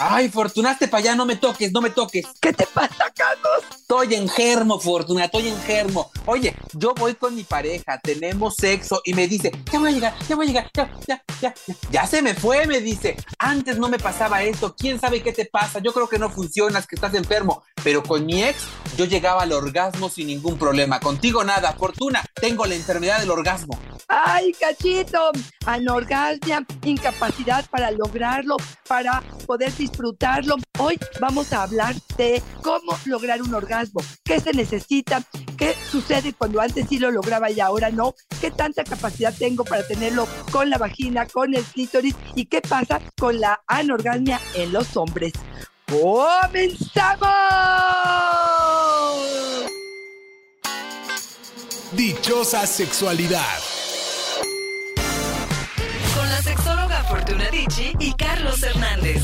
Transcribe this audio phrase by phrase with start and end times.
[0.00, 2.24] Ay, Fortuna, hazte para allá, no me toques, no me toques.
[2.40, 3.64] ¿Qué te pasa, Carlos?
[3.72, 6.12] Estoy en germo, Fortuna, estoy en germo.
[6.24, 10.14] Oye, yo voy con mi pareja, tenemos sexo y me dice, ya voy a llegar,
[10.28, 11.54] ya voy a llegar, ya, ya, ya,
[11.90, 13.16] ya se me fue, me dice.
[13.40, 16.86] Antes no me pasaba esto, quién sabe qué te pasa, yo creo que no funcionas,
[16.86, 17.64] que estás enfermo.
[17.84, 18.64] Pero con mi ex,
[18.96, 21.00] yo llegaba al orgasmo sin ningún problema.
[21.00, 23.78] Contigo nada, Fortuna, tengo la enfermedad del orgasmo.
[24.08, 25.30] Ay, cachito,
[25.66, 28.56] anorgasmia, incapacidad para lograrlo,
[28.88, 30.56] para poder disfrutarlo.
[30.78, 35.22] Hoy vamos a hablar de cómo lograr un orgasmo, qué se necesita,
[35.56, 39.86] qué sucede cuando antes sí lo lograba y ahora no, qué tanta capacidad tengo para
[39.86, 44.96] tenerlo con la vagina, con el clítoris y qué pasa con la anorgasmia en los
[44.96, 45.32] hombres.
[45.88, 47.18] ¡Comenzamos!
[51.92, 53.58] Dichosa sexualidad.
[56.14, 59.22] Con la sexóloga Fortuna Dicci y Carlos Hernández.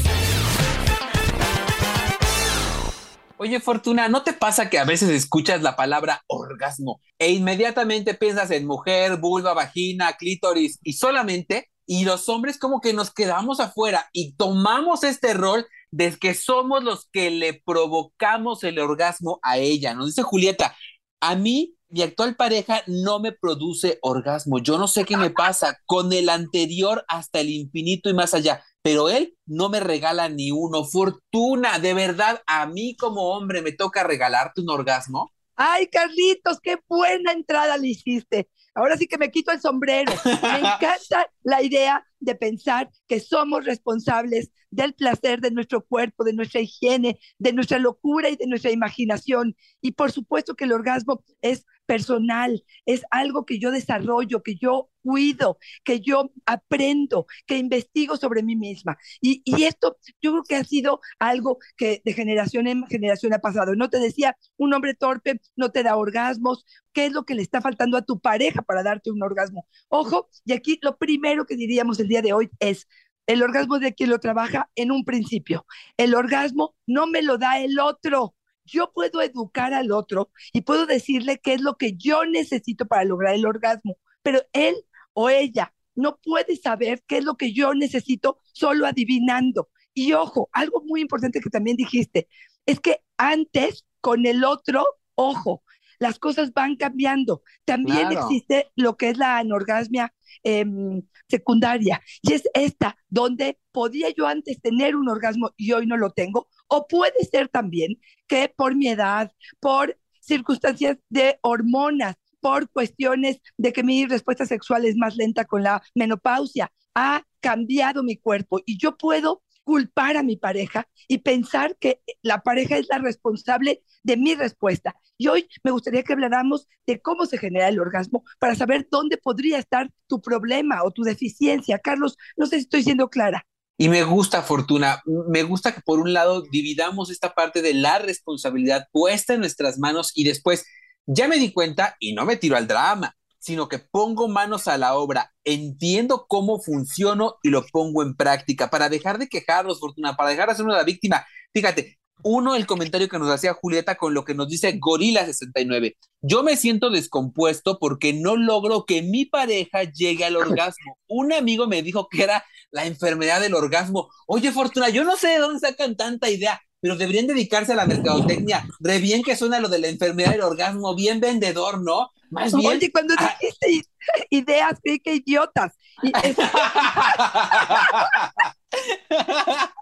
[3.37, 8.51] Oye, Fortuna, ¿no te pasa que a veces escuchas la palabra orgasmo e inmediatamente piensas
[8.53, 14.09] en mujer, vulva, vagina, clítoris y solamente, y los hombres como que nos quedamos afuera
[14.15, 19.95] y tomamos este rol de que somos los que le provocamos el orgasmo a ella?
[19.95, 20.75] Nos dice Julieta,
[21.21, 24.59] a mí mi actual pareja no me produce orgasmo.
[24.59, 28.65] Yo no sé qué me pasa con el anterior hasta el infinito y más allá,
[28.83, 30.85] pero él no me regala ni uno.
[30.85, 35.33] Fortuna, de verdad, a mí como hombre me toca regalarte un orgasmo.
[35.55, 38.49] Ay, Carlitos, qué buena entrada le hiciste.
[38.75, 40.13] Ahora sí que me quito el sombrero.
[40.25, 46.33] Me encanta la idea de pensar que somos responsables del placer de nuestro cuerpo, de
[46.33, 49.57] nuestra higiene, de nuestra locura y de nuestra imaginación.
[49.81, 54.91] Y por supuesto que el orgasmo es personal, es algo que yo desarrollo, que yo
[55.03, 58.97] cuido, que yo aprendo, que investigo sobre mí misma.
[59.21, 63.39] Y, y, esto yo creo que ha sido algo que de generación en generación ha
[63.39, 63.75] pasado.
[63.75, 66.65] No te decía, un hombre torpe no te da orgasmos,
[66.95, 69.67] ¿qué es lo que le está faltando a tu pareja para darte un orgasmo?
[69.89, 72.87] Ojo, y aquí lo primero que diríamos el día de hoy es,
[73.27, 75.67] el orgasmo de quien lo trabaja en un principio.
[75.97, 78.35] El orgasmo no me lo da el otro.
[78.65, 83.05] Yo puedo educar al otro y puedo decirle qué es lo que yo necesito para
[83.05, 84.75] lograr el orgasmo, pero él
[85.13, 89.69] o ella no puede saber qué es lo que yo necesito solo adivinando.
[89.93, 92.29] Y ojo, algo muy importante que también dijiste,
[92.67, 94.85] es que antes con el otro,
[95.15, 95.63] ojo,
[95.99, 97.43] las cosas van cambiando.
[97.65, 98.21] También Claro.
[98.29, 100.13] existe lo que es la anorgasmia
[100.43, 105.97] em, secundaria y es esta, donde podía yo antes tener un orgasmo y hoy no
[105.97, 112.69] lo tengo, o puede ser también que por mi edad, por circunstancias de hormonas, por
[112.71, 118.17] cuestiones de que mi respuesta sexual es más lenta con la menopausia, ha cambiado mi
[118.17, 122.99] cuerpo y yo puedo culpar a mi pareja y pensar que la pareja es la
[122.99, 124.95] responsable de mi respuesta.
[125.17, 129.17] Y hoy me gustaría que habláramos de cómo se genera el orgasmo para saber dónde
[129.17, 131.79] podría estar tu problema o tu deficiencia.
[131.79, 133.47] Carlos, no sé si estoy siendo clara.
[133.77, 137.99] Y me gusta, Fortuna, me gusta que por un lado dividamos esta parte de la
[137.99, 140.65] responsabilidad puesta en nuestras manos y después
[141.07, 144.79] ya me di cuenta y no me tiro al drama, sino que pongo manos a
[144.79, 150.17] la obra, entiendo cómo funciono y lo pongo en práctica para dejar de quejarnos, Fortuna,
[150.17, 151.27] para dejar de ser una la víctima.
[151.53, 155.95] Fíjate, uno, el comentario que nos hacía Julieta con lo que nos dice Gorila69.
[156.23, 160.97] Yo me siento descompuesto porque no logro que mi pareja llegue al orgasmo.
[161.07, 164.09] Un amigo me dijo que era la enfermedad del orgasmo.
[164.27, 167.85] Oye, Fortuna, yo no sé de dónde sacan tanta idea, pero deberían dedicarse a la
[167.85, 168.67] mercadotecnia.
[168.81, 172.09] Re bien que suena lo de la enfermedad del orgasmo, bien vendedor, ¿no?
[172.35, 172.73] Más bien.
[172.73, 173.89] Oye, cuando ah, dijiste
[174.31, 175.73] ideas, creí que idiotas.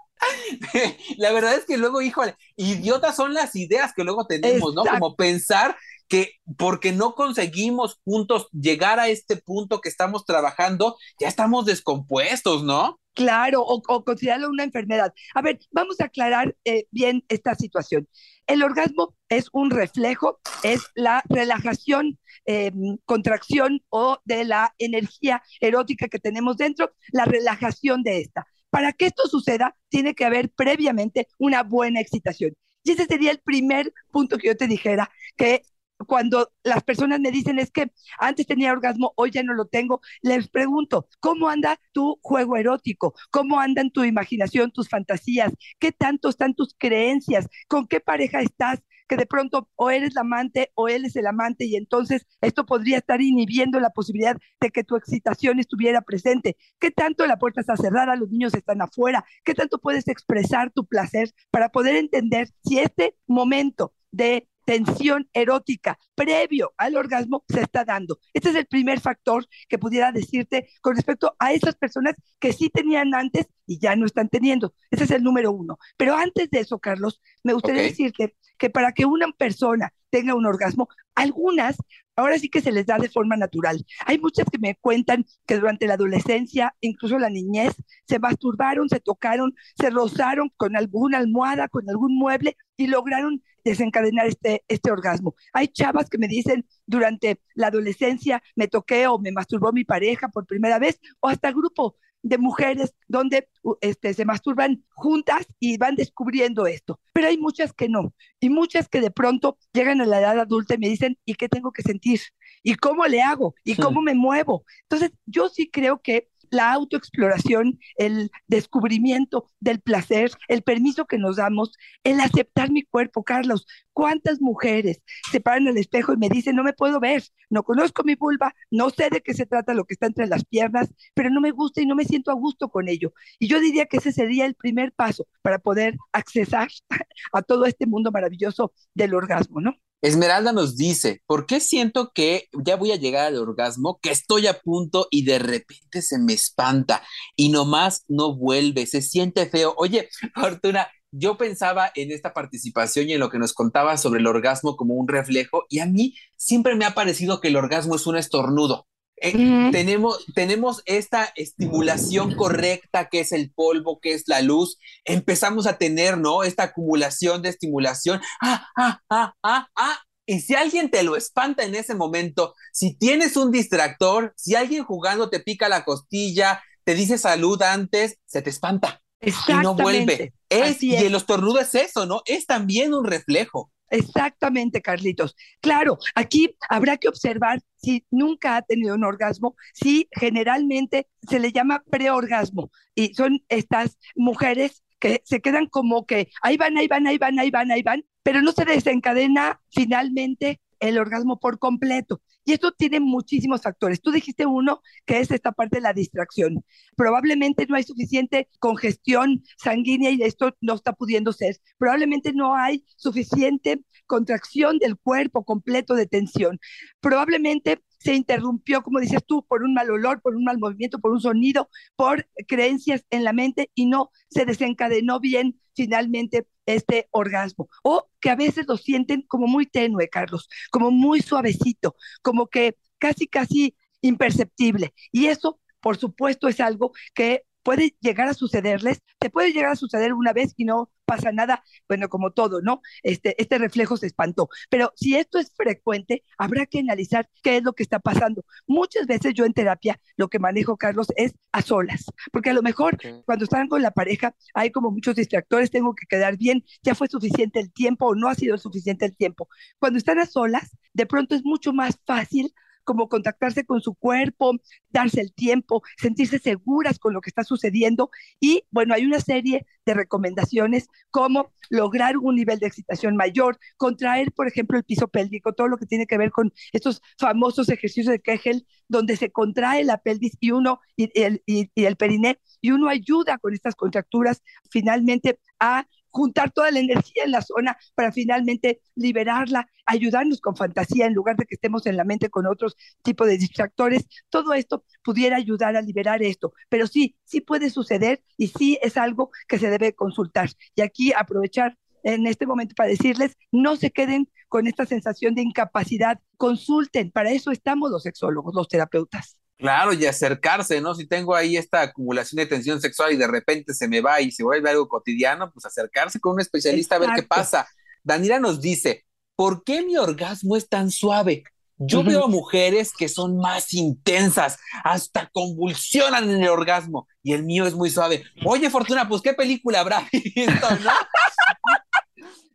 [1.17, 4.85] La verdad es que luego, híjole, idiotas son las ideas que luego tenemos, ¿no?
[4.85, 5.75] Como pensar
[6.13, 12.63] que porque no conseguimos juntos llegar a este punto que estamos trabajando, ya estamos descompuestos,
[12.63, 12.99] ¿no?
[13.15, 15.11] Claro, o, considerarlo una enfermedad.
[15.33, 18.07] A ver, vamos a aclarar eh, bien esta situación.
[18.45, 26.09] El orgasmo es un reflejo, es la relajación, em, contracción o de la energía erótica
[26.09, 28.45] que tenemos dentro, la relajación de esta.
[28.69, 32.53] Para que esto suceda, tiene que haber previamente una buena excitación.
[32.83, 35.63] Y ese sería el primer punto que yo te dijera, que
[36.07, 40.01] cuando las personas me dicen es que antes tenía orgasmo, hoy ya no lo tengo,
[40.21, 43.13] les pregunto, ¿cómo anda tu juego erótico?
[43.31, 45.53] ¿Cómo andan tu imaginación, tus fantasías?
[45.79, 47.47] ¿Qué tanto están tus creencias?
[47.67, 48.81] ¿Con qué pareja estás?
[49.07, 52.65] Que de pronto o eres la amante o él es el amante y entonces esto
[52.65, 56.55] podría estar inhibiendo la posibilidad de que tu excitación estuviera presente.
[56.79, 59.25] ¿Qué tanto la puerta está cerrada, los niños están afuera?
[59.43, 65.97] ¿Qué tanto puedes expresar tu placer para poder entender si este momento de tensión erótica
[66.15, 68.19] previo al orgasmo se está dando.
[68.33, 72.69] Este es el primer factor que pudiera decirte con respecto a esas personas que sí
[72.69, 74.73] tenían antes y ya no están teniendo.
[74.91, 75.77] Ese es el número uno.
[75.97, 80.45] Pero antes de eso, Carlos, me gustaría decirte que para que una persona tenga un
[80.45, 81.75] orgasmo, algunas
[82.15, 83.83] ahora sí que se les da de forma natural.
[84.05, 87.73] Hay muchas que me cuentan que durante la adolescencia, incluso la niñez,
[88.07, 94.27] se masturbaron, se tocaron, se rozaron con alguna almohada, con algún mueble y lograron desencadenar
[94.27, 95.35] este, este orgasmo.
[95.53, 100.29] Hay chavas que me dicen durante la adolescencia me toqué o me masturbó mi pareja
[100.29, 103.49] por primera vez o hasta grupo de mujeres donde
[103.81, 106.99] este, se masturban juntas y van descubriendo esto.
[107.11, 108.13] Pero hay muchas que no.
[108.39, 111.49] Y muchas que de pronto llegan a la edad adulta y me dicen, ¿y qué
[111.49, 112.21] tengo que sentir?
[112.63, 113.55] ¿Y cómo le hago?
[113.65, 114.63] ¿Y cómo me muevo?
[114.83, 121.37] Entonces, yo sí creo que la autoexploración, el descubrimiento del placer, el permiso que nos
[121.37, 121.73] damos,
[122.03, 123.65] el aceptar mi cuerpo, Carlos.
[123.91, 125.01] ¿Cuántas mujeres
[125.31, 128.55] se paran al espejo y me dicen, no me puedo ver, no conozco mi vulva,
[128.71, 131.51] no sé de qué se trata lo que está entre las piernas, pero no me
[131.51, 133.13] gusta y no me siento a gusto con ello?
[133.39, 136.69] Y yo diría que ese sería el primer paso para poder accesar
[137.33, 139.75] a todo este mundo maravilloso del orgasmo, ¿no?
[140.03, 144.47] Esmeralda nos dice, ¿por qué siento que ya voy a llegar al orgasmo, que estoy
[144.47, 147.01] a punto y de repente se me espanta
[147.37, 149.73] y nomás no vuelve, se siente feo?
[149.77, 154.27] Oye, Fortuna, yo pensaba en esta participación y en lo que nos contaba sobre el
[154.27, 158.05] orgasmo como un reflejo y a mí siempre me ha parecido que el orgasmo es
[158.05, 158.85] un estornudo.
[159.17, 164.77] Eh, tenemos, tenemos esta estimulación correcta que es el polvo, que es la luz.
[165.05, 166.43] Empezamos a tener, ¿no?
[166.43, 168.21] Esta acumulación de estimulación.
[168.41, 169.99] Ah, ah, ah, ah, ah.
[170.25, 174.83] Y si alguien te lo espanta en ese momento, si tienes un distractor, si alguien
[174.83, 179.01] jugando te pica la costilla, te dice salud antes, se te espanta.
[179.21, 179.31] Y
[179.61, 180.33] no vuelve.
[180.49, 182.21] Es, y el estornudo es eso, ¿no?
[182.25, 183.71] Es también un reflejo.
[183.89, 185.35] Exactamente, Carlitos.
[185.61, 191.51] Claro, aquí habrá que observar si nunca ha tenido un orgasmo, si generalmente se le
[191.51, 197.05] llama preorgasmo y son estas mujeres que se quedan como que ahí van, ahí van,
[197.07, 202.21] ahí van, ahí van, ahí van, pero no se desencadena finalmente el orgasmo por completo.
[202.45, 204.01] Y esto tiene muchísimos factores.
[204.01, 206.63] Tú dijiste uno, que es esta parte de la distracción.
[206.95, 211.57] Probablemente no hay suficiente congestión sanguínea y esto no está pudiendo ser.
[211.77, 216.59] Probablemente no hay suficiente contracción del cuerpo completo de tensión.
[216.99, 221.11] Probablemente se interrumpió, como dices tú, por un mal olor, por un mal movimiento, por
[221.11, 227.69] un sonido, por creencias en la mente y no se desencadenó bien finalmente este orgasmo.
[227.83, 232.77] O que a veces lo sienten como muy tenue, Carlos, como muy suavecito, como que
[232.99, 234.93] casi, casi imperceptible.
[235.11, 239.75] Y eso, por supuesto, es algo que puede llegar a sucederles, te puede llegar a
[239.75, 242.81] suceder una vez y no pasa nada, bueno, como todo, ¿no?
[243.03, 244.49] Este, este reflejo se espantó.
[244.69, 248.45] Pero si esto es frecuente, habrá que analizar qué es lo que está pasando.
[248.67, 252.61] Muchas veces yo en terapia lo que manejo, Carlos, es a solas, porque a lo
[252.61, 256.95] mejor cuando están con la pareja hay como muchos distractores, tengo que quedar bien, ya
[256.95, 259.47] fue suficiente el tiempo o no ha sido suficiente el tiempo.
[259.79, 264.53] Cuando están a solas, de pronto es mucho más fácil como contactarse con su cuerpo,
[264.89, 268.09] darse el tiempo, sentirse seguras con lo que está sucediendo.
[268.39, 274.31] Y bueno, hay una serie de recomendaciones como lograr un nivel de excitación mayor, contraer,
[274.31, 278.07] por ejemplo, el piso pélvico, todo lo que tiene que ver con estos famosos ejercicios
[278.07, 282.71] de Kegel, donde se contrae la pelvis y uno y el, y el periné, y
[282.71, 288.11] uno ayuda con estas contracturas finalmente a juntar toda la energía en la zona para
[288.11, 292.77] finalmente liberarla, ayudarnos con fantasía en lugar de que estemos en la mente con otros
[293.01, 294.05] tipos de distractores.
[294.29, 298.95] Todo esto pudiera ayudar a liberar esto, pero sí, sí puede suceder y sí es
[298.95, 300.49] algo que se debe consultar.
[300.75, 305.41] Y aquí aprovechar en este momento para decirles, no se queden con esta sensación de
[305.41, 309.37] incapacidad, consulten, para eso estamos los sexólogos, los terapeutas.
[309.57, 310.93] Claro, y acercarse, ¿no?
[310.93, 314.31] Si tengo ahí esta acumulación de tensión sexual y de repente se me va y
[314.31, 317.67] se vuelve algo cotidiano, pues acercarse con un especialista a ver qué pasa.
[318.03, 319.05] Daniela nos dice,
[319.35, 321.43] ¿por qué mi orgasmo es tan suave?
[321.77, 327.65] Yo veo mujeres que son más intensas, hasta convulsionan en el orgasmo, y el mío
[327.65, 328.23] es muy suave.
[328.45, 330.91] Oye, Fortuna, pues qué película habrá visto, ¿no?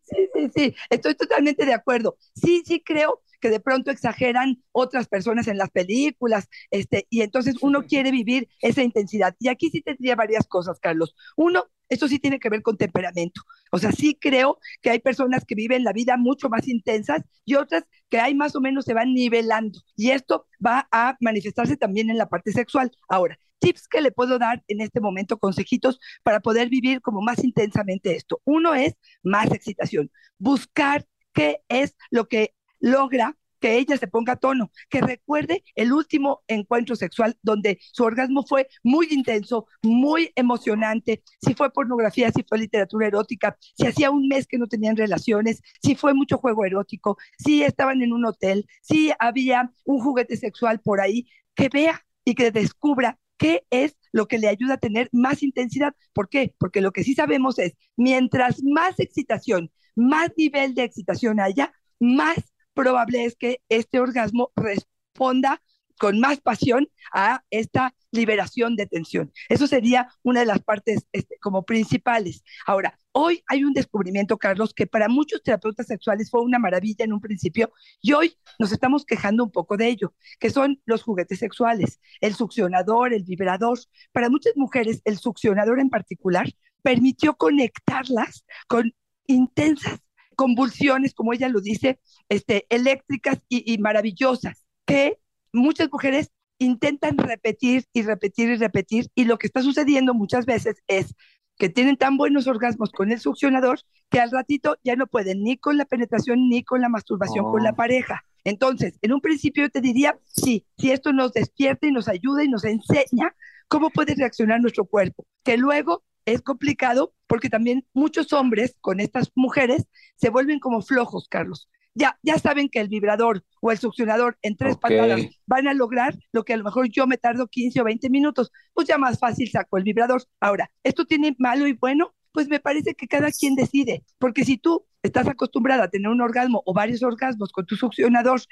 [0.05, 2.17] Sí, sí, sí, estoy totalmente de acuerdo.
[2.35, 7.57] Sí, sí creo que de pronto exageran otras personas en las películas, este, y entonces
[7.61, 9.35] uno quiere vivir esa intensidad.
[9.39, 11.15] Y aquí sí tendría varias cosas, Carlos.
[11.37, 13.43] Uno, esto sí tiene que ver con temperamento.
[13.73, 17.55] O sea, sí creo que hay personas que viven la vida mucho más intensas y
[17.55, 19.81] otras que hay más o menos se van nivelando.
[19.97, 22.91] Y esto va a manifestarse también en la parte sexual.
[23.09, 27.43] Ahora, tips que le puedo dar en este momento, consejitos para poder vivir como más
[27.43, 28.41] intensamente esto.
[28.45, 34.37] Uno es más excitación, buscar qué es lo que logra que ella se ponga a
[34.37, 41.23] tono, que recuerde el último encuentro sexual donde su orgasmo fue muy intenso, muy emocionante,
[41.41, 45.61] si fue pornografía, si fue literatura erótica, si hacía un mes que no tenían relaciones,
[45.83, 50.81] si fue mucho juego erótico, si estaban en un hotel, si había un juguete sexual
[50.81, 55.09] por ahí, que vea y que descubra qué es lo que le ayuda a tener
[55.13, 55.95] más intensidad.
[56.13, 56.55] ¿Por qué?
[56.59, 62.37] Porque lo que sí sabemos es, mientras más excitación, más nivel de excitación haya, más
[62.79, 65.61] probable es que este orgasmo responda
[65.99, 69.33] con más pasión a esta liberación de tensión.
[69.49, 72.45] Eso sería una de las partes este, como principales.
[72.67, 77.13] Ahora, hoy hay un descubrimiento, Carlos, que para muchos terapeutas sexuales fue una maravilla en
[77.13, 81.41] un principio y hoy nos estamos quejando un poco de ello, que son los juguetes
[81.41, 83.81] sexuales, el succionador, el vibrador.
[84.13, 86.47] Para muchas mujeres, el succionador en particular
[86.83, 88.95] permitió conectarlas con
[89.27, 89.99] intensas
[90.39, 95.19] convulsiones, como ella lo dice, este, eléctricas y, maravillosas, que
[95.53, 100.77] muchas mujeres intentan repetir y repetir y repetir, y lo que está sucediendo muchas veces
[100.87, 101.17] es
[101.57, 103.81] que tienen tan buenos orgasmos con el succionador
[104.11, 107.65] que al ratito ya no pueden ni con la penetración ni con la masturbación con
[107.65, 107.77] la oh.
[107.77, 108.23] pareja.
[108.45, 112.45] Entonces, en un principio yo te diría, sí, si esto nos despierta y nos ayuda
[112.45, 113.35] y nos enseña
[113.67, 119.31] cómo puede reaccionar nuestro cuerpo, que luego es complicado porque también muchos hombres con estas
[119.35, 121.69] mujeres se vuelven como flojos, Carlos.
[121.95, 126.15] Ya, ya saben que el vibrador o el succionador en tres patadas van a lograr
[126.33, 129.19] lo que a lo mejor yo me tardo 15 o 20 minutos, pues ya más
[129.19, 130.23] fácil saco el vibrador.
[130.39, 132.15] Ahora, ¿esto tiene malo y bueno?
[132.31, 136.21] Pues me parece que cada quien decide, porque si tú estás acostumbrada a tener un
[136.21, 138.43] orgasmo o varios orgasmos con tu succionador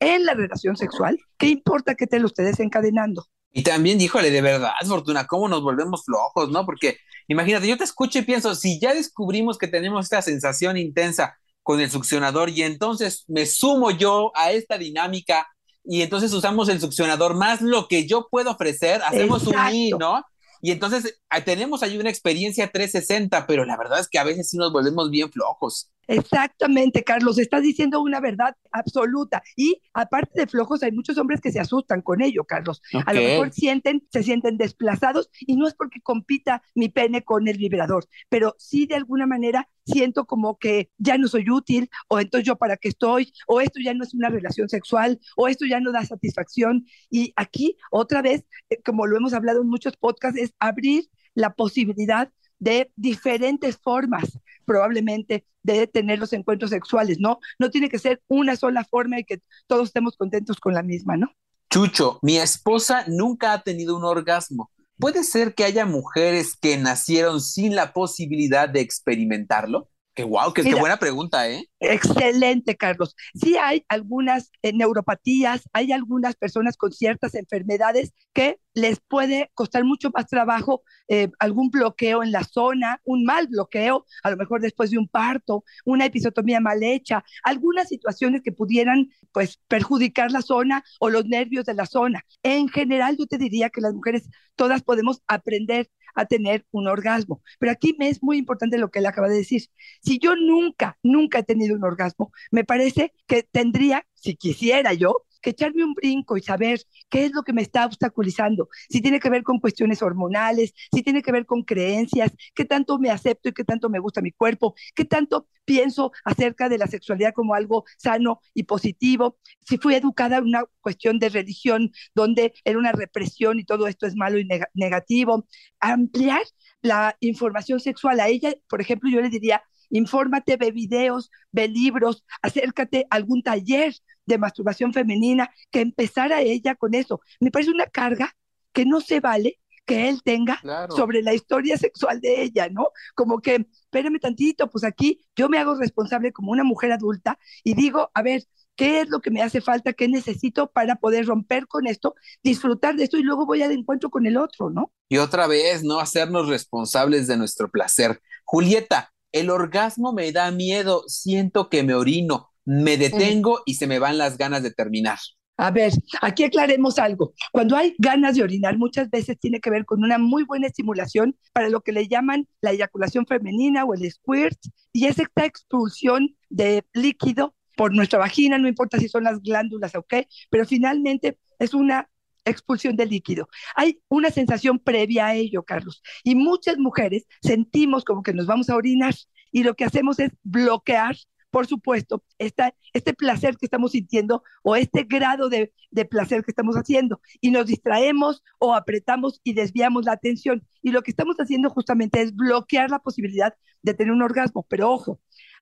[0.00, 3.26] en la relación sexual, ¿qué importa que te lo estés encadenando?
[3.52, 6.64] Y también, díjole, de verdad, Fortuna, ¿cómo nos volvemos flojos, no?
[6.64, 11.36] Porque imagínate, yo te escucho y pienso, si ya descubrimos que tenemos esta sensación intensa
[11.62, 15.48] con el succionador y entonces me sumo yo a esta dinámica
[15.84, 20.22] y entonces usamos el succionador más lo que yo puedo ofrecer, hacemos un I, ¿no?
[20.62, 24.48] Y entonces ah, tenemos ahí una experiencia 360, pero la verdad es que a veces
[24.48, 25.90] sí nos volvemos bien flojos.
[26.06, 29.42] Exactamente, Carlos, estás diciendo una verdad absoluta.
[29.56, 32.82] Y aparte de flojos, hay muchos hombres que se asustan con ello, Carlos.
[33.06, 37.46] A lo mejor sienten, se sienten desplazados y no es porque compita mi pene con
[37.46, 42.18] el vibrador, pero sí de alguna manera siento como que ya no soy útil, o
[42.18, 45.64] entonces yo para qué estoy, o esto ya no es una relación sexual, o esto
[45.66, 46.86] ya no da satisfacción.
[47.08, 51.04] Y aquí, otra vez, eh, como lo hemos hablado en muchos podcasts, es abrir
[51.34, 54.38] la posibilidad de diferentes formas,
[54.70, 57.40] probablemente, de tener los encuentros sexuales, ¿no?
[57.58, 61.16] No tiene que ser una sola forma y que todos estemos contentos con la misma,
[61.16, 61.34] ¿no?
[61.70, 64.70] Chucho, mi esposa nunca ha tenido un orgasmo.
[64.96, 69.88] ¿Puede ser que haya mujeres que nacieron sin la posibilidad de experimentarlo?
[70.14, 71.64] Qué guau, qué, buena pregunta, ¿eh?
[71.78, 73.14] Excelente, Carlos.
[73.32, 79.84] Sí hay algunas eh, neuropatías, hay algunas personas con ciertas enfermedades que les puede costar
[79.84, 84.60] mucho más trabajo eh, algún bloqueo en la zona, un mal bloqueo, a lo mejor
[84.60, 90.42] después de un parto, una episotomía mal hecha, algunas situaciones que pudieran pues perjudicar la
[90.42, 92.24] zona o los nervios de la zona.
[92.42, 97.42] En general, yo te diría que las mujeres todas podemos aprender a tener un orgasmo.
[97.58, 99.62] Pero aquí me es muy importante lo que él acaba de decir.
[100.02, 105.26] Si yo nunca, nunca he tenido un orgasmo, me parece que tendría, si quisiera yo,
[105.40, 109.20] que echarme un brinco y saber qué es lo que me está obstaculizando, si tiene
[109.20, 113.48] que ver con cuestiones hormonales, si tiene que ver con creencias, qué tanto me acepto
[113.48, 117.54] y qué tanto me gusta mi cuerpo, qué tanto pienso acerca de la sexualidad como
[117.54, 122.92] algo sano y positivo, si fui educada en una cuestión de religión donde era una
[122.92, 125.46] represión y todo esto es malo y negativo,
[125.78, 126.42] ampliar
[126.82, 132.24] la información sexual a ella, por ejemplo, yo le diría, infórmate, ve videos, ve libros,
[132.42, 133.94] acércate a algún taller
[134.30, 137.20] de masturbación femenina, que empezara ella con eso.
[137.40, 138.34] Me parece una carga
[138.72, 140.60] que no se vale que él tenga
[140.94, 142.88] sobre la historia sexual de ella, ¿no?
[143.14, 147.74] Como que, espérame tantito, pues aquí yo me hago responsable como una mujer adulta y
[147.74, 148.44] digo, a ver,
[148.76, 149.92] ¿qué es lo que me hace falta?
[149.92, 154.10] ¿Qué necesito para poder romper con esto, disfrutar de esto y luego voy al encuentro
[154.10, 154.92] con el otro, ¿no?
[155.08, 155.98] Y otra vez, ¿no?
[155.98, 158.20] Hacernos responsables de nuestro placer.
[158.44, 163.98] Julieta, el orgasmo me da miedo, siento que me orino, me detengo y se me
[163.98, 165.18] van las ganas de terminar.
[165.56, 167.34] A ver, aquí aclaremos algo.
[167.50, 171.36] Cuando hay ganas de orinar, muchas veces tiene que ver con una muy buena estimulación
[171.52, 174.56] para lo que le llaman la eyaculación femenina o el squirt,
[174.92, 179.96] y es esta expulsión de líquido por nuestra vagina, no importa si son las glándulas
[179.96, 182.08] o qué, pero finalmente es una
[182.44, 183.48] expulsión de líquido.
[183.74, 188.70] Hay una sensación previa a ello, Carlos, y muchas mujeres sentimos como que nos vamos
[188.70, 189.14] a orinar
[189.50, 191.16] y lo que hacemos es bloquear
[191.50, 195.72] por supuesto, esta, este placer que estamos sintiendo o este grado de,
[196.08, 200.66] placer que estamos haciendo y nos distraemos o apretamos y desviamos la atención.
[200.82, 204.64] Y lo que estamos haciendo justamente es bloquear la posibilidad de tener un orgasmo.
[204.68, 205.20] Pero ojo,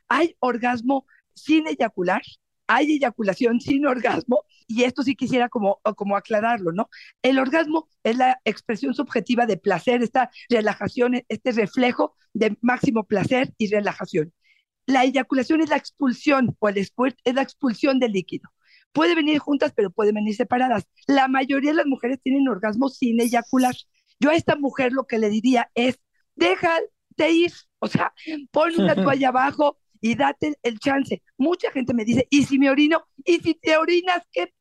[0.08, 2.22] hay orgasmo sin eyacular,
[2.66, 5.80] hay eyaculación sin orgasmo, y esto sí quisiera como
[6.16, 6.90] aclararlo, ¿no?
[7.22, 13.54] El orgasmo es la expresión subjetiva de placer, esta relajación, este reflejo de máximo placer
[13.56, 14.34] y relajación.
[14.88, 18.48] La eyaculación es la expulsión o el squirt es la expulsión del líquido.
[18.92, 20.84] Puede venir juntas, pero puede venir separadas.
[21.06, 23.74] La mayoría de las mujeres tienen orgasmo sin eyacular.
[24.18, 26.00] Yo a esta mujer lo que le diría es,
[26.36, 28.14] déjate ir, o sea,
[28.50, 31.22] pon una toalla abajo y date el chance.
[31.36, 33.04] Mucha gente me dice, ¿y si me orino?
[33.26, 34.22] ¿Y si te orinas?
[34.32, 34.54] ¿Qué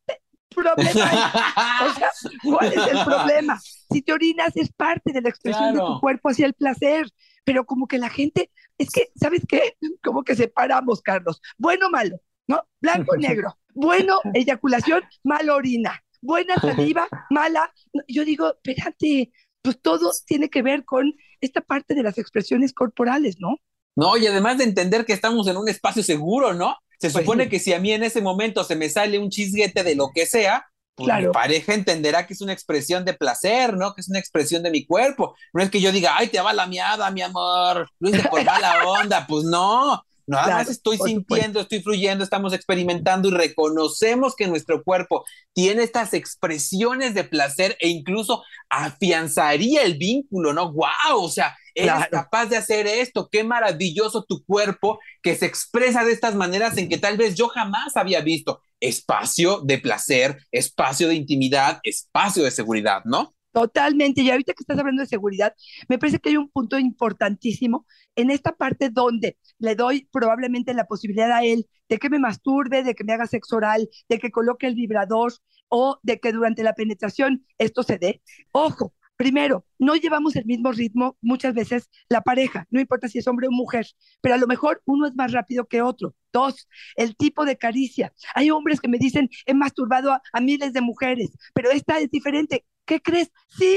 [0.54, 1.88] problema hay?
[1.88, 2.10] O sea,
[2.44, 3.58] ¿cuál es el problema?
[3.62, 7.08] Si te orinas es parte de la expresión de tu cuerpo hacia el placer
[7.48, 9.78] pero como que la gente, es que, ¿sabes qué?
[10.04, 11.42] Como que separamos, Carlos.
[11.58, 12.62] Bueno, malo, ¿no?
[12.82, 13.58] Blanco, negro.
[13.74, 16.04] Bueno, eyaculación, mala orina.
[16.22, 17.74] Buena saliva, mala.
[18.10, 23.38] Yo digo, espérate, pues todo tiene que ver con esta parte de las expresiones corporales,
[23.40, 23.56] ¿no?
[23.96, 26.76] No, y además de entender que estamos en un espacio seguro, ¿no?
[27.00, 29.84] Se pues supone que si a mí en ese momento se me sale un chisguete
[29.84, 30.66] de lo que sea,
[30.98, 33.94] pues mi pareja entenderá que es una expresión de placer, ¿no?
[33.94, 35.36] Que es una expresión de mi cuerpo.
[35.54, 38.44] No es que yo diga, ay, te va la miada, mi amor, lo hice por
[38.44, 39.28] mala onda.
[39.28, 45.24] Pues no, nada más estoy sintiendo, estoy fluyendo, estamos experimentando y reconocemos que nuestro cuerpo
[45.54, 50.74] tiene estas expresiones de placer e incluso afianzaría el vínculo, ¿no?
[50.74, 51.22] ¡Wow!
[51.22, 56.12] O sea, eres capaz de hacer esto, qué maravilloso tu cuerpo que se expresa de
[56.12, 61.16] estas maneras en que tal vez yo jamás había visto espacio de placer, espacio de
[61.16, 63.34] intimidad, espacio de seguridad, ¿no?
[63.52, 64.22] Totalmente.
[64.22, 65.56] Y ahorita que estás hablando de seguridad,
[65.90, 70.86] me parece que hay un punto importantísimo en esta parte donde le doy probablemente la
[70.86, 74.30] posibilidad a él de que me masturbe, de que me haga sexo oral, de que
[74.30, 75.34] coloque el vibrador
[75.70, 78.22] o de que durante la penetración esto se dé.
[78.52, 83.28] Ojo, Primero, no llevamos el mismo ritmo muchas veces la pareja, no importa si es
[83.28, 83.88] hombre o mujer,
[84.22, 86.16] pero a lo mejor uno es más rápido que otro.
[86.32, 88.14] Dos, el tipo de caricia.
[88.36, 92.12] Hay hombres que me dicen, he masturbado a, a miles de mujeres, pero esta es
[92.12, 92.66] diferente.
[92.86, 93.32] ¿Qué crees?
[93.50, 93.76] Sí,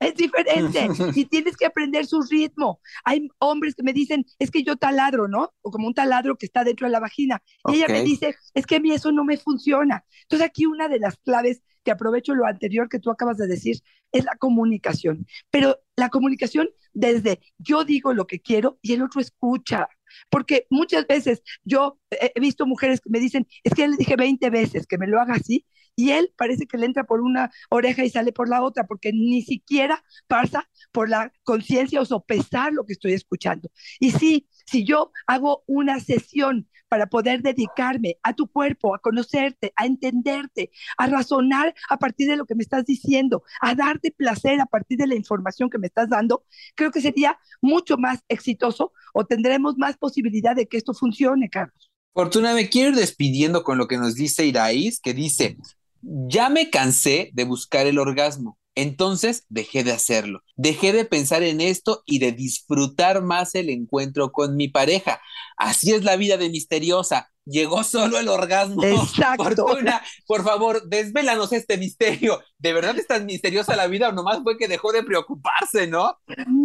[0.00, 2.80] es diferente y tienes que aprender su ritmo.
[3.04, 5.52] Hay hombres que me dicen, es que yo taladro, ¿no?
[5.62, 7.42] O como un taladro que está dentro de la vagina.
[7.68, 10.04] Y ella me dice, es que a mí eso no me funciona.
[10.22, 13.76] Entonces aquí una de las claves que aprovecho lo anterior que tú acabas de decir
[14.12, 15.26] es la comunicación.
[15.50, 19.88] Pero la comunicación desde yo digo lo que quiero y el otro escucha.
[20.28, 24.16] Porque muchas veces yo he visto mujeres que me dicen, es que ya le dije
[24.16, 25.64] 20 veces que me lo haga así
[25.96, 29.12] y él parece que le entra por una oreja y sale por la otra, porque
[29.12, 33.70] ni siquiera pasa por la conciencia o sopesar lo que estoy escuchando.
[33.98, 39.72] Y sí, si yo hago una sesión para poder dedicarme a tu cuerpo, a conocerte,
[39.76, 44.60] a entenderte, a razonar a partir de lo que me estás diciendo, a darte placer
[44.60, 48.92] a partir de la información que me estás dando, creo que sería mucho más exitoso
[49.14, 51.90] o tendremos más posibilidad de que esto funcione, Carlos.
[52.12, 55.56] Fortuna, me quiero ir despidiendo con lo que nos dice Iraís, que dice,
[56.02, 60.42] ya me cansé de buscar el orgasmo, entonces dejé de hacerlo.
[60.56, 65.20] Dejé de pensar en esto y de disfrutar más el encuentro con mi pareja.
[65.56, 68.82] Así es la vida de misteriosa llegó solo el orgasmo.
[68.84, 69.66] Exacto.
[69.66, 72.40] Fortuna, por favor, desvélanos este misterio.
[72.58, 76.18] ¿De verdad es tan misteriosa la vida o nomás fue que dejó de preocuparse, no?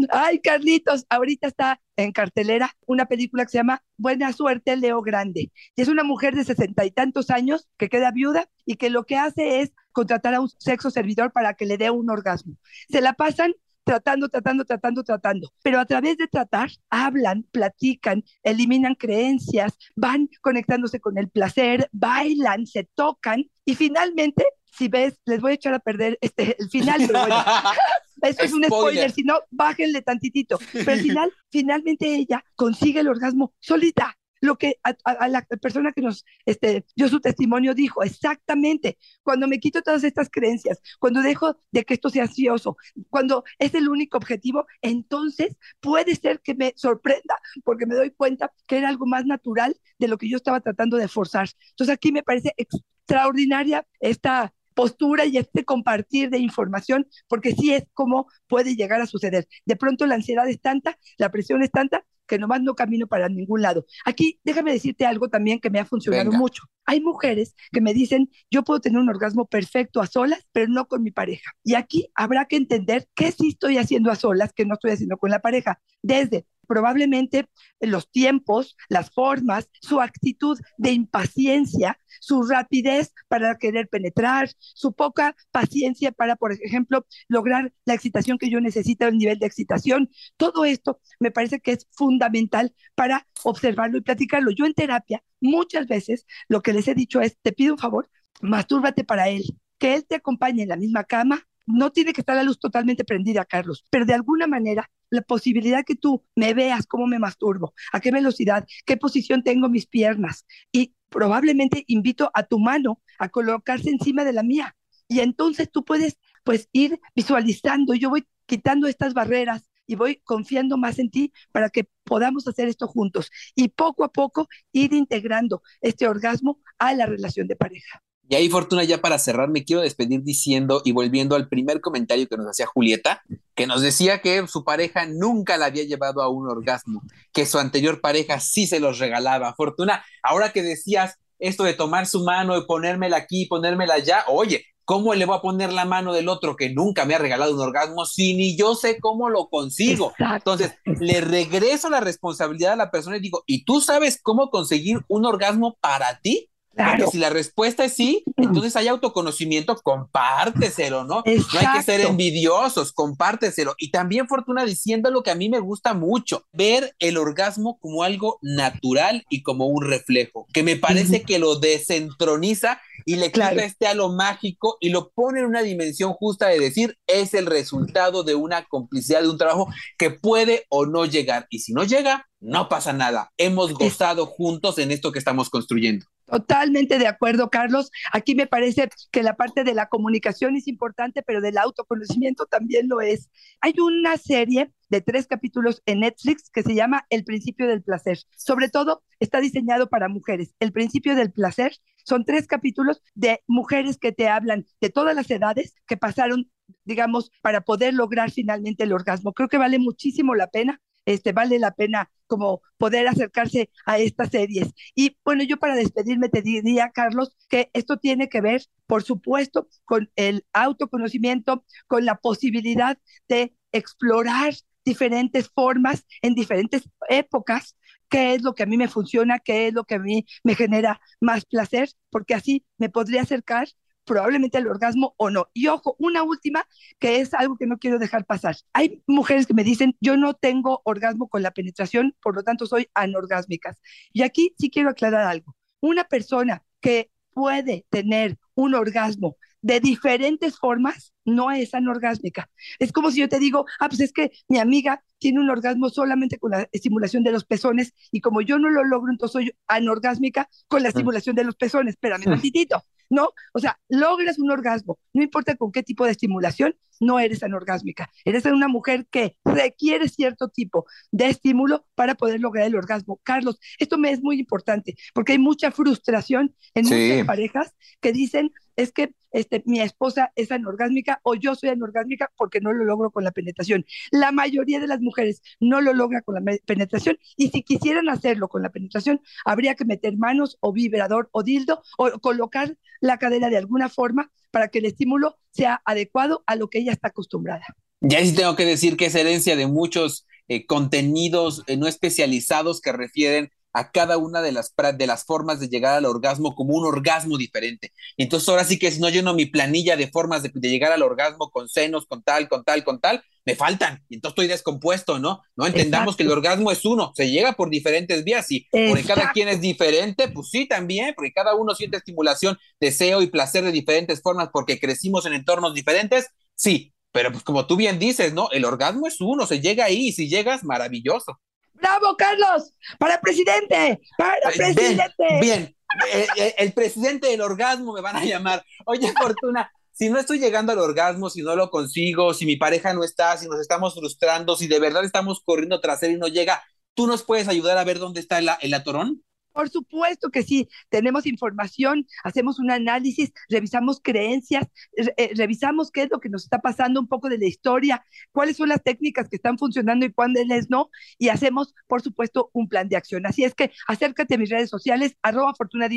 [0.09, 5.51] Ay, Carlitos, ahorita está en cartelera una película que se llama Buena Suerte, Leo Grande.
[5.75, 9.05] Y es una mujer de sesenta y tantos años que queda viuda y que lo
[9.05, 12.57] que hace es contratar a un sexo servidor para que le dé un orgasmo.
[12.89, 15.53] Se la pasan tratando, tratando, tratando, tratando.
[15.63, 22.65] Pero a través de tratar, hablan, platican, eliminan creencias, van conectándose con el placer, bailan,
[22.65, 27.01] se tocan y finalmente, si ves, les voy a echar a perder este, el final,
[27.07, 27.35] pero bueno.
[28.21, 30.57] Eso es un spoiler, si no, bájenle tantitito.
[30.73, 36.01] Pero al final, finalmente ella consigue el orgasmo solita lo que a, la persona que
[36.01, 41.57] nos este, dio su testimonio dijo, exactamente, cuando me quito todas estas creencias, cuando dejo
[41.71, 42.77] de que esto sea ansioso,
[43.09, 48.51] cuando es el único objetivo, entonces puede ser que me sorprenda porque me doy cuenta
[48.67, 51.49] que era algo más natural de lo que yo estaba tratando de forzar.
[51.71, 57.85] Entonces aquí me parece extraordinaria esta postura y este compartir de información, porque sí es
[57.93, 59.47] como puede llegar a suceder.
[59.65, 63.29] De pronto la ansiedad es tanta, la presión es tanta, que nomás no camino para
[63.29, 63.85] ningún lado.
[64.05, 66.63] Aquí déjame decirte algo también que me ha funcionado mucho.
[66.85, 70.87] Hay mujeres que me dicen, yo puedo tener un orgasmo perfecto a solas, pero no
[70.87, 71.51] con mi pareja.
[71.63, 75.17] Y aquí habrá que entender qué sí estoy haciendo a solas, que no estoy haciendo
[75.17, 75.79] con la pareja.
[76.01, 77.47] Desde probablemente
[77.79, 85.35] los tiempos, las formas, su actitud de impaciencia, su rapidez para querer penetrar, su poca
[85.51, 90.09] paciencia para, por ejemplo, lograr la excitación que yo necesito, el nivel de excitación.
[90.37, 94.51] Todo esto me parece que es fundamental para observarlo y platicarlo.
[94.51, 98.09] Yo en terapia muchas veces lo que les he dicho es, te pido un favor,
[98.41, 99.43] mastúrbate para él,
[99.77, 103.03] que él te acompañe en la misma cama, no tiene que estar la luz totalmente
[103.03, 107.73] prendida, Carlos, pero de alguna manera la posibilidad que tú me veas cómo me masturbo,
[107.91, 113.29] a qué velocidad, qué posición tengo mis piernas y probablemente invito a tu mano a
[113.29, 114.75] colocarse encima de la mía
[115.07, 120.77] y entonces tú puedes pues ir visualizando, yo voy quitando estas barreras y voy confiando
[120.77, 125.61] más en ti para que podamos hacer esto juntos y poco a poco ir integrando
[125.81, 128.01] este orgasmo a la relación de pareja.
[128.27, 132.27] Y ahí, Fortuna, ya para cerrar, me quiero despedir diciendo y volviendo al primer comentario
[132.27, 133.21] que nos hacía Julieta,
[133.53, 137.59] que nos decía que su pareja nunca la había llevado a un orgasmo, que su
[137.59, 139.53] anterior pareja sí se los regalaba.
[139.53, 144.65] Fortuna, ahora que decías esto de tomar su mano y ponérmela aquí, ponérmela allá, oye,
[144.85, 147.61] ¿cómo le voy a poner la mano del otro que nunca me ha regalado un
[147.61, 150.13] orgasmo si ni yo sé cómo lo consigo?
[150.17, 155.01] Entonces, le regreso la responsabilidad a la persona y digo, ¿y tú sabes cómo conseguir
[155.07, 156.49] un orgasmo para ti?
[156.75, 161.23] Porque si la respuesta es sí, entonces hay autoconocimiento, compárteselo, ¿no?
[161.25, 163.75] No hay que ser envidiosos, compárteselo.
[163.77, 168.03] Y también, Fortuna, diciendo lo que a mí me gusta mucho, ver el orgasmo como
[168.03, 173.51] algo natural y como un reflejo, que me parece que lo desentroniza y le quita
[173.51, 178.23] este halo mágico y lo pone en una dimensión justa de decir, es el resultado
[178.23, 181.47] de una complicidad, de un trabajo que puede o no llegar.
[181.49, 183.31] Y si no llega, no pasa nada.
[183.37, 186.05] Hemos gozado juntos en esto que estamos construyendo.
[186.25, 187.91] Totalmente de acuerdo, Carlos.
[188.11, 192.87] Aquí me parece que la parte de la comunicación es importante, pero del autoconocimiento también
[192.87, 193.29] lo es.
[193.61, 198.19] Hay una serie de tres capítulos en Netflix que se llama El principio del placer.
[198.35, 200.55] Sobre todo está diseñado para mujeres.
[200.59, 205.29] El principio del placer son tres capítulos de mujeres que te hablan de todas las
[205.29, 206.51] edades que pasaron,
[206.85, 209.33] digamos, para poder lograr finalmente el orgasmo.
[209.33, 214.29] Creo que vale muchísimo la pena este, vale la pena como poder acercarse a estas
[214.29, 214.69] series.
[214.95, 219.67] Y bueno, yo para despedirme te diría, Carlos, que esto tiene que ver, por supuesto,
[219.85, 227.75] con el autoconocimiento, con la posibilidad de explorar diferentes formas en diferentes épocas,
[228.09, 230.55] qué es lo que a mí me funciona, qué es lo que a mí me
[230.55, 233.67] genera más placer, porque así me podría acercar
[234.05, 235.49] probablemente el orgasmo o no.
[235.53, 236.65] Y ojo, una última
[236.99, 238.55] que es algo que no quiero dejar pasar.
[238.73, 242.65] Hay mujeres que me dicen, yo no tengo orgasmo con la penetración, por lo tanto
[242.67, 243.81] soy anorgásmicas.
[244.13, 245.55] Y aquí sí quiero aclarar algo.
[245.81, 252.51] Una persona que puede tener un orgasmo de diferentes formas, no es anorgásmica.
[252.77, 255.89] Es como si yo te digo, ah, pues es que mi amiga tiene un orgasmo
[255.89, 259.55] solamente con la estimulación de los pezones y como yo no lo logro, entonces soy
[259.65, 261.95] anorgásmica con la estimulación de los pezones.
[261.95, 262.83] Espérame un tantito.
[263.09, 263.29] ¿No?
[263.53, 268.09] O sea, logras un orgasmo, no importa con qué tipo de estimulación, no eres anorgásmica.
[268.23, 273.19] Eres una mujer que requiere cierto tipo de estímulo para poder lograr el orgasmo.
[273.23, 278.51] Carlos, esto me es muy importante porque hay mucha frustración en muchas parejas que dicen,
[278.75, 283.11] es que este, mi esposa es anorgásmica o yo soy anorgásmica porque no lo logro
[283.11, 283.85] con la penetración.
[284.11, 288.47] La mayoría de las mujeres no lo logra con la penetración y si quisieran hacerlo
[288.47, 293.49] con la penetración, habría que meter manos o vibrador o dildo o colocar la cadera
[293.49, 297.65] de alguna forma para que el estímulo sea adecuado a lo que ella está acostumbrada.
[298.01, 302.79] Ya sí tengo que decir que es herencia de muchos eh, contenidos eh, no especializados
[302.79, 306.75] que refieren a cada una de las, de las formas de llegar al orgasmo como
[306.75, 307.91] un orgasmo diferente.
[308.15, 311.51] Entonces ahora sí que si no lleno mi planilla de formas de, llegar al orgasmo
[311.51, 314.01] con senos, con tal, con tal, con tal, me faltan.
[314.07, 315.41] Y entonces estoy descompuesto, ¿no?
[315.57, 319.33] No entendamos que el orgasmo es uno, se llega por diferentes vías y porque cada
[319.33, 323.73] quien es diferente, pues sí, también, porque cada uno siente estimulación, deseo y placer de
[323.73, 328.49] diferentes formas porque crecimos en entornos diferentes, sí, pero pues como tú bien dices, ¿no?
[328.51, 331.41] El orgasmo es uno, se llega ahí y si llegas, maravilloso.
[331.75, 332.73] ¡Bravo, Carlos!
[332.97, 334.01] ¡Para presidente!
[334.17, 335.13] ¡Para presidente!
[335.41, 335.75] Bien,
[336.13, 338.65] eh, eh, el, presidente del orgasmo me van a llamar.
[338.85, 342.93] Oye, Fortuna, si no estoy llegando al orgasmo, si no lo consigo, si mi pareja
[342.93, 346.27] no está, si nos estamos frustrando, si de verdad estamos corriendo tras él y no
[346.27, 349.23] llega, ¿tú nos puedes ayudar a ver dónde está el, el atorón?
[349.55, 356.09] Por supuesto que sí, tenemos información, hacemos un análisis, revisamos creencias, eh, revisamos qué es
[356.11, 359.37] lo que nos está pasando, un poco de la historia, cuáles son las técnicas que
[359.37, 363.25] están funcionando y cuáles no, y hacemos, por supuesto, un plan de acción.
[363.25, 365.87] Así es que acércate a mis redes sociales, arroba Fortuna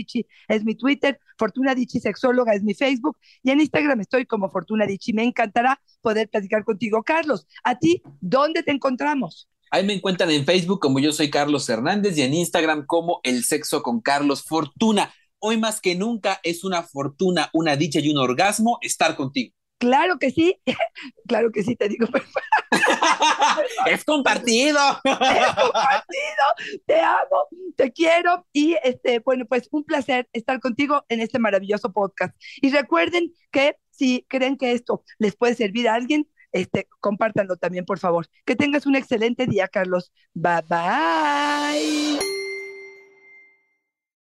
[0.47, 5.25] es mi Twitter, Fortuna Sexóloga es mi Facebook, y en Instagram estoy como Fortuna Me
[5.25, 7.03] encantará poder platicar contigo.
[7.03, 9.49] Carlos, ¿a ti dónde te encontramos?
[9.71, 13.45] Ahí me encuentran en Facebook como yo soy Carlos Hernández y en Instagram como El
[13.45, 15.13] Sexo con Carlos Fortuna.
[15.39, 19.55] Hoy más que nunca es una fortuna, una dicha y un orgasmo estar contigo.
[19.79, 20.61] Claro que sí,
[21.29, 22.07] claro que sí, te digo.
[23.87, 24.79] es compartido.
[25.05, 26.81] es compartido.
[26.87, 31.93] Te amo, te quiero y este, bueno, pues un placer estar contigo en este maravilloso
[31.93, 32.35] podcast.
[32.61, 37.85] Y recuerden que si creen que esto les puede servir a alguien, este, compártanlo también,
[37.85, 38.27] por favor.
[38.45, 40.13] Que tengas un excelente día, Carlos.
[40.35, 42.38] Bye bye.